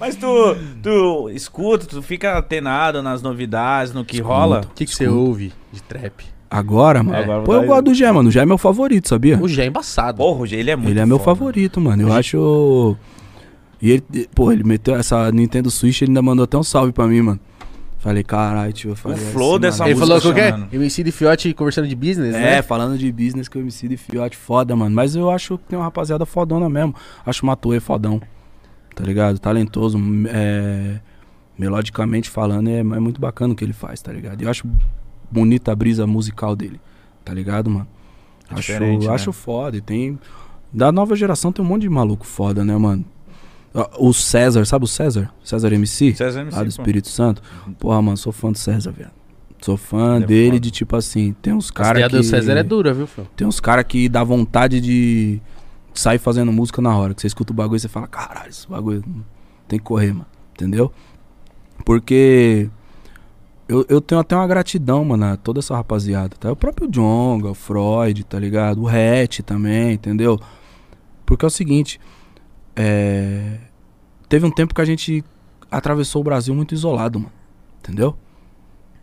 [0.00, 4.62] Mas tu, tu escuta, tu fica atenado nas novidades, no que rola?
[4.64, 6.24] O que, que você ouve de trap?
[6.50, 7.16] Agora, mano.
[7.18, 8.28] Agora Pô, eu gosto do Gé, mano.
[8.28, 9.38] O Gé é meu favorito, sabia?
[9.40, 10.16] O Gé é embaçado.
[10.16, 11.36] Porra, o G, ele é muito Ele é meu foda.
[11.36, 12.02] favorito, mano.
[12.02, 12.96] Eu acho.
[13.80, 14.02] E ele,
[14.34, 17.40] pô, ele meteu essa Nintendo Switch, ele ainda mandou até um salve pra mim, mano.
[17.98, 18.90] Falei, caralho, tio.
[18.92, 19.90] Eu falei, flow assim, dessa mano.
[19.92, 20.54] Ele falou que o quê?
[20.76, 22.62] MC de Fiote conversando de business, É, né?
[22.62, 24.94] falando de business que o MC de Fiote foda, mano.
[24.94, 26.94] Mas eu acho que tem uma rapaziada fodona mesmo.
[27.26, 28.20] Acho o Matoe fodão.
[29.00, 29.38] Tá ligado?
[29.38, 29.98] Talentoso.
[30.28, 31.00] É,
[31.60, 34.40] melodicamente falando, é, é muito bacana o que ele faz, tá ligado?
[34.40, 34.66] E eu acho
[35.30, 36.80] bonita a brisa musical dele.
[37.22, 37.86] Tá ligado, mano?
[38.50, 39.08] É acho, né?
[39.08, 39.76] acho foda.
[39.76, 40.18] E tem.
[40.72, 43.04] Da nova geração tem um monte de maluco foda, né, mano?
[43.98, 45.30] O César, sabe o César?
[45.44, 46.14] César MC?
[46.14, 46.70] César MC, lá do pô.
[46.70, 47.42] Espírito Santo.
[47.78, 49.10] Porra, mano, sou fã do César, velho.
[49.60, 50.60] Sou fã é dele foda.
[50.60, 52.16] de tipo assim, tem uns caras que...
[52.16, 53.28] do César é dura, viu, filho?
[53.36, 55.40] Tem uns caras que dá vontade de
[55.94, 57.14] sair fazendo música na hora.
[57.14, 59.02] Que você escuta o bagulho e você fala, caralho, esse bagulho
[59.68, 60.26] tem que correr, mano.
[60.52, 60.92] Entendeu?
[61.84, 62.70] Porque
[63.68, 66.50] eu, eu tenho até uma gratidão, mano, a toda essa rapaziada, tá?
[66.50, 68.82] O próprio Jonga, o Freud, tá ligado?
[68.82, 70.40] O Hatch também, entendeu?
[71.24, 72.00] Porque é o seguinte,
[72.74, 73.58] é...
[74.28, 75.24] teve um tempo que a gente
[75.70, 77.32] atravessou o Brasil muito isolado, mano.
[77.78, 78.16] Entendeu?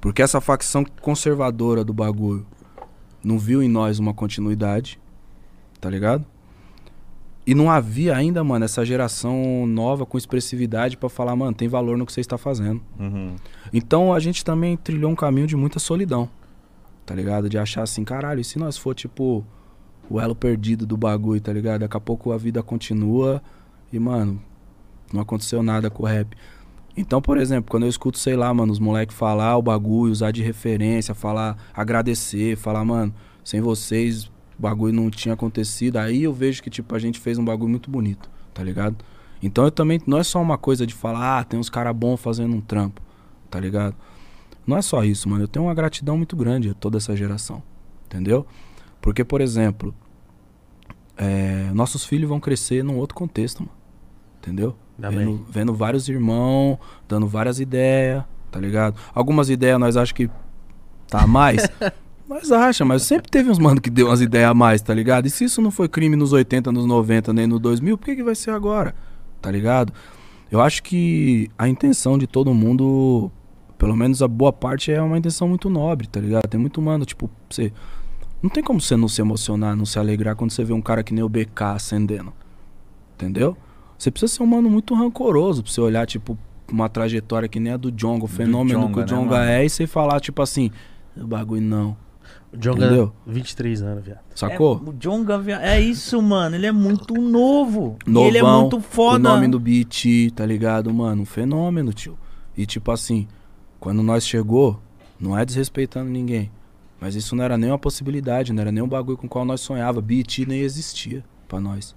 [0.00, 2.46] Porque essa facção conservadora do bagulho
[3.24, 5.00] não viu em nós uma continuidade,
[5.80, 6.24] tá ligado?
[7.50, 11.98] E não havia ainda, mano, essa geração nova com expressividade pra falar, mano, tem valor
[11.98, 12.80] no que você está fazendo.
[12.96, 13.34] Uhum.
[13.72, 16.30] Então a gente também trilhou um caminho de muita solidão,
[17.04, 17.48] tá ligado?
[17.48, 19.44] De achar assim, caralho, e se nós for tipo
[20.08, 21.80] o elo perdido do bagulho, tá ligado?
[21.80, 23.42] Daqui a pouco a vida continua
[23.92, 24.40] e, mano,
[25.12, 26.36] não aconteceu nada com o rap.
[26.96, 30.30] Então, por exemplo, quando eu escuto, sei lá, mano, os moleques falar o bagulho, usar
[30.30, 34.30] de referência, falar, agradecer, falar, mano, sem vocês
[34.60, 37.70] o bagulho não tinha acontecido, aí eu vejo que, tipo, a gente fez um bagulho
[37.70, 38.94] muito bonito, tá ligado?
[39.42, 42.20] Então eu também, não é só uma coisa de falar, ah, tem uns caras bons
[42.20, 43.00] fazendo um trampo,
[43.48, 43.96] tá ligado?
[44.66, 45.44] Não é só isso, mano.
[45.44, 47.62] Eu tenho uma gratidão muito grande a toda essa geração,
[48.04, 48.46] entendeu?
[49.00, 49.94] Porque, por exemplo,
[51.16, 53.72] é, nossos filhos vão crescer num outro contexto, mano.
[54.40, 54.76] Entendeu?
[54.98, 56.78] Vendo, vendo vários irmãos,
[57.08, 58.94] dando várias ideias, tá ligado?
[59.14, 60.28] Algumas ideias nós acho que
[61.08, 61.66] tá mais.
[62.30, 65.26] nós acha, mas sempre teve uns mano que deu umas ideias a mais, tá ligado?
[65.26, 68.14] E se isso não foi crime nos 80, nos 90, nem no 2000, por que,
[68.14, 68.94] que vai ser agora?
[69.42, 69.92] Tá ligado?
[70.48, 73.32] Eu acho que a intenção de todo mundo,
[73.76, 76.46] pelo menos a boa parte, é uma intenção muito nobre, tá ligado?
[76.46, 77.72] Tem muito mano, tipo, você.
[78.40, 81.02] Não tem como você não se emocionar, não se alegrar quando você vê um cara
[81.02, 82.32] que nem o BK acendendo.
[83.16, 83.56] Entendeu?
[83.98, 86.38] Você precisa ser um mano muito rancoroso pra você olhar, tipo,
[86.70, 89.50] uma trajetória que nem a do Jonga, o fenômeno Djonga, que o né, Jonga mano?
[89.50, 90.70] é, e você falar, tipo assim,
[91.16, 91.96] o bagulho não.
[92.52, 93.12] O Jonga, Entendeu?
[93.26, 94.20] 23 anos, viado.
[94.34, 94.82] Sacou?
[94.84, 95.60] É, o John Gavia...
[95.62, 96.56] É isso, mano.
[96.56, 97.96] Ele é muito novo.
[98.04, 99.30] Novão, ele é muito foda.
[99.30, 101.22] O nome do beat, tá ligado, mano?
[101.22, 102.18] Um fenômeno, tio.
[102.56, 103.28] E tipo assim,
[103.78, 104.80] quando nós chegou,
[105.18, 106.50] não é desrespeitando ninguém.
[107.00, 109.44] Mas isso não era nem uma possibilidade, não era nem um bagulho com o qual
[109.44, 110.02] nós sonhava.
[110.02, 111.94] Beat nem existia pra nós.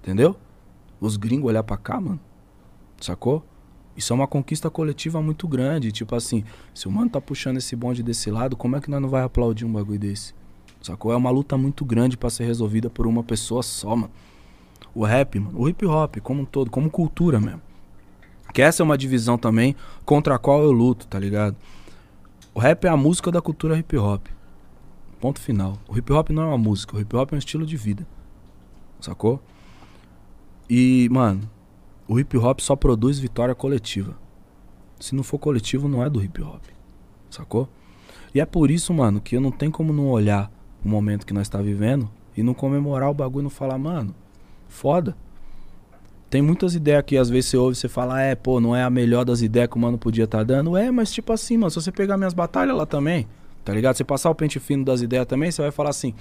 [0.00, 0.36] Entendeu?
[1.00, 2.20] Os gringos olhar pra cá, mano.
[3.00, 3.44] Sacou?
[3.96, 5.90] Isso é uma conquista coletiva muito grande.
[5.90, 9.00] Tipo assim, se o mano tá puxando esse bonde desse lado, como é que nós
[9.00, 10.34] não vai aplaudir um bagulho desse?
[10.82, 11.12] Sacou?
[11.12, 14.12] É uma luta muito grande pra ser resolvida por uma pessoa só, mano.
[14.94, 17.62] O rap, mano, o hip hop como um todo, como cultura mesmo.
[18.52, 19.74] Que essa é uma divisão também
[20.04, 21.56] contra a qual eu luto, tá ligado?
[22.54, 24.26] O rap é a música da cultura hip hop.
[25.20, 25.78] Ponto final.
[25.88, 28.06] O hip hop não é uma música, o hip hop é um estilo de vida.
[29.00, 29.42] Sacou?
[30.68, 31.42] E, mano,
[32.08, 34.16] o hip hop só produz vitória coletiva.
[35.00, 36.62] Se não for coletivo, não é do hip hop.
[37.28, 37.68] Sacou?
[38.34, 40.50] E é por isso, mano, que eu não tenho como não olhar
[40.84, 44.14] o momento que nós tá vivendo e não comemorar o bagulho e não falar, mano,
[44.68, 45.16] foda.
[46.28, 48.90] Tem muitas ideias que às vezes você ouve você fala, é, pô, não é a
[48.90, 50.76] melhor das ideias que o mano podia estar dando.
[50.76, 53.26] É, mas tipo assim, mano, se você pegar minhas batalhas lá também,
[53.64, 53.96] tá ligado?
[53.96, 56.14] Você passar o pente fino das ideias também, você vai falar assim,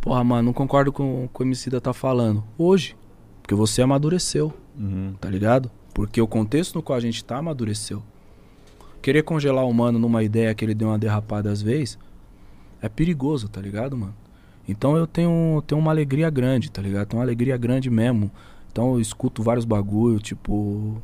[0.00, 2.42] porra, mano, não concordo com o que o tá falando.
[2.58, 2.96] Hoje,
[3.42, 5.12] porque você amadureceu, Uhum.
[5.20, 5.70] tá ligado?
[5.92, 8.02] Porque o contexto no qual a gente tá amadureceu.
[9.02, 11.98] Querer congelar o mano numa ideia que ele deu uma derrapada às vezes
[12.80, 14.14] é perigoso, tá ligado, mano?
[14.66, 17.08] Então eu tenho, tenho uma alegria grande, tá ligado?
[17.08, 18.30] Tenho uma alegria grande mesmo.
[18.70, 21.02] Então eu escuto vários bagulho, tipo,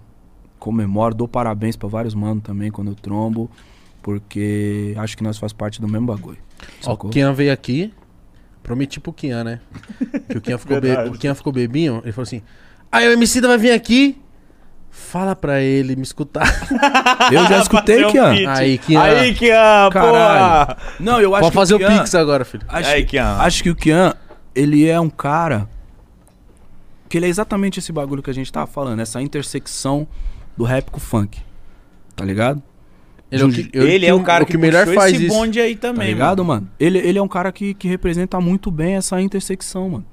[0.59, 3.51] comemoro, dou parabéns pra vários manos também quando eu trombo,
[4.03, 6.39] porque acho que nós faz parte do mesmo bagulho.
[6.83, 7.11] Ó, Sacou?
[7.11, 7.93] o Kian veio aqui,
[8.63, 9.61] prometi pro Kian, né?
[10.31, 10.93] Que o Kian ficou, be...
[11.09, 12.43] O Kian ficou bebinho, ele falou assim,
[12.91, 14.19] aí o Emicida vai vir aqui,
[14.91, 16.47] fala pra ele me escutar.
[17.33, 18.35] Eu já escutei, Fazer um Kian.
[18.35, 18.47] feat.
[18.49, 19.03] Aí, Kian.
[19.03, 20.67] Aí, Kian, Caralho.
[20.67, 20.79] porra.
[21.01, 22.65] Não, eu acho Pode que fazer o Kian- Pix agora, filho.
[22.69, 23.37] Acho, Aí, Kian.
[23.39, 24.15] acho que o Kian,
[24.55, 25.69] ele é um cara
[27.09, 30.07] que ele é exatamente esse bagulho que a gente tava falando, essa intersecção
[30.57, 31.39] do rap com o funk.
[32.15, 32.63] Tá ligado?
[33.31, 35.13] Ele, é o que, eu- Ele é o cara o que, que melhor puxou faz
[35.15, 35.35] esse isso.
[35.35, 36.69] bonde aí Tá também, ligado, mano?
[36.79, 40.07] Ele, ele é um cara que, que representa muito bem essa intersecção, mano.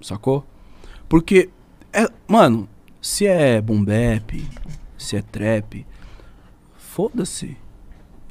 [0.00, 0.44] Sacou?
[1.08, 1.48] Porque,
[1.98, 2.68] é, mano,
[3.00, 4.48] se é boom bap,
[4.96, 5.86] se é trap,
[6.76, 7.56] foda-se.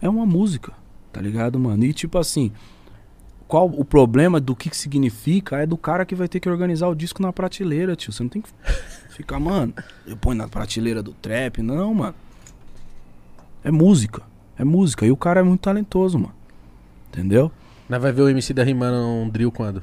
[0.01, 0.73] É uma música,
[1.11, 1.83] tá ligado, mano?
[1.83, 2.51] E tipo assim,
[3.47, 6.87] qual o problema do que, que significa é do cara que vai ter que organizar
[6.87, 8.11] o disco na prateleira, tio.
[8.11, 8.49] Você não tem que
[9.09, 9.73] ficar, mano,
[10.05, 11.61] eu ponho na prateleira do trap.
[11.61, 12.15] Não, mano.
[13.63, 14.21] É música.
[14.57, 15.05] É música.
[15.05, 16.35] E o cara é muito talentoso, mano.
[17.09, 17.51] Entendeu?
[17.89, 19.81] Nós vai ver o MC da rimando um drill quando?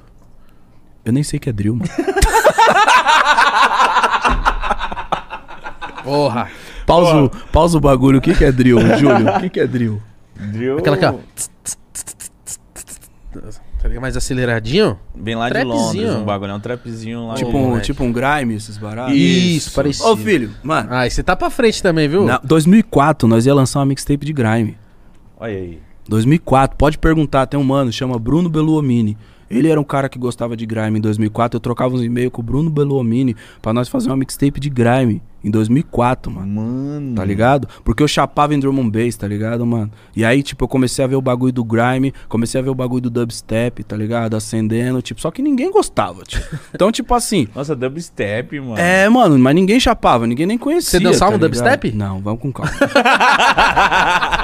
[1.05, 1.91] Eu nem sei que é drill, mano.
[6.05, 6.49] Porra!
[6.87, 8.19] Pausa, o- pausa o bagulho.
[8.19, 9.29] O que, que é drill, Júlio?
[9.37, 10.01] O que, que é drill?
[10.37, 11.15] Drill, Aquela aqui, ó.
[13.81, 14.01] Tá ligado?
[14.03, 14.99] Mais aceleradinho?
[15.15, 15.63] Bem lá de.
[15.63, 16.53] Londres, um bagulho.
[16.53, 17.35] É um trapzinho lá.
[17.35, 19.15] tipo, um, tipo um grime, esses baratos.
[19.15, 20.09] Isso, parecido.
[20.09, 20.89] Ô, filho, mano.
[20.91, 22.25] Ah, e você tá pra frente também, viu?
[22.25, 24.79] Na 2004, nós ia lançar uma mixtape de grime.
[25.39, 25.79] Olha aí.
[26.09, 29.17] 2004, pode perguntar, tem um mano, chama Bruno Beluomini.
[29.51, 31.57] Ele era um cara que gostava de grime em 2004.
[31.57, 35.23] Eu trocava uns e-mails com o Bruno Beluomini pra nós fazer uma mixtape de grime
[35.45, 36.47] em 2004, mano.
[36.47, 37.15] Mano.
[37.15, 37.69] Tá ligado?
[37.85, 39.91] Porque eu chapava em drum and bass, tá ligado, mano?
[40.17, 42.75] E aí, tipo, eu comecei a ver o bagulho do grime, comecei a ver o
[42.75, 44.35] bagulho do dubstep, tá ligado?
[44.35, 46.45] Acendendo, tipo, só que ninguém gostava, tipo.
[46.75, 48.79] Então, tipo assim, Nossa, dubstep, mano.
[48.79, 50.99] é, mano, mas ninguém chapava, ninguém nem conhecia.
[50.99, 51.93] Você dançava tá um dubstep?
[51.93, 52.73] Não, vamos com calma.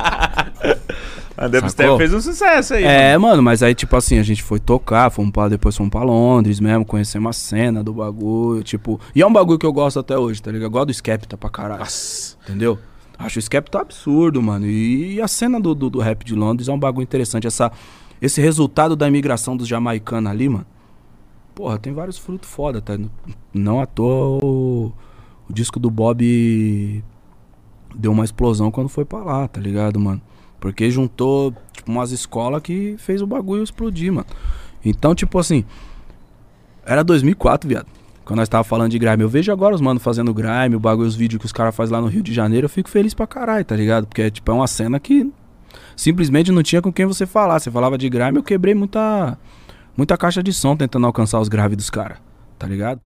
[1.41, 1.97] A Sacou?
[1.97, 2.85] fez um sucesso aí.
[2.85, 6.03] É, mano, mas aí, tipo assim, a gente foi tocar, fomos pra, depois fomos pra
[6.03, 9.01] Londres mesmo, conhecemos a cena do bagulho, tipo.
[9.15, 10.67] E é um bagulho que eu gosto até hoje, tá ligado?
[10.67, 11.81] Eu gosto do Skepta pra caralho.
[11.81, 12.37] Nossa.
[12.43, 12.79] Entendeu?
[13.19, 14.67] Acho o Skepta absurdo, mano.
[14.67, 17.47] E, a cena do, do, do rap de Londres é um bagulho interessante.
[17.47, 17.73] Essa,
[18.21, 20.67] esse resultado da imigração dos jamaicanos ali, mano.
[21.55, 22.99] Porra, tem vários frutos foda, tá?
[23.55, 24.93] Não à toa o,
[25.49, 27.03] o disco do Bob
[27.95, 30.21] deu uma explosão quando foi pra lá, tá ligado, mano?
[30.61, 34.27] Porque juntou, tipo, umas escolas que fez o bagulho explodir, mano.
[34.85, 35.65] Então, tipo assim,
[36.85, 37.87] era 2004, viado.
[38.25, 39.23] Quando nós tava falando de grime.
[39.23, 41.93] Eu vejo agora os mano fazendo grime, o bagulho, os vídeos que os caras fazem
[41.95, 44.07] lá no Rio de Janeiro, eu fico feliz pra caralho, tá ligado?
[44.07, 45.29] Porque, tipo, é uma cena que
[45.97, 47.59] simplesmente não tinha com quem você falar.
[47.59, 49.37] Você falava de grime, eu quebrei muita,
[49.97, 52.19] muita caixa de som tentando alcançar os graves dos caras,
[52.59, 53.01] tá ligado?